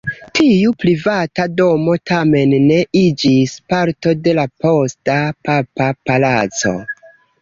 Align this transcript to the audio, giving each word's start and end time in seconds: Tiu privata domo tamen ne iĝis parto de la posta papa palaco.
Tiu 0.37 0.69
privata 0.83 1.43
domo 1.59 1.93
tamen 2.11 2.55
ne 2.69 2.79
iĝis 3.01 3.53
parto 3.75 4.15
de 4.29 4.35
la 4.41 4.47
posta 4.65 5.19
papa 5.51 5.91
palaco. 6.09 6.75